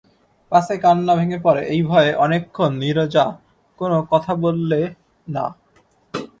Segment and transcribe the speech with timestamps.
[0.51, 3.25] পাছে কান্না ভেঙে পড়ে এই ভয়ে অনেকক্ষণ নীরজা
[3.79, 4.79] কোনো কথা বললে
[5.27, 5.45] না।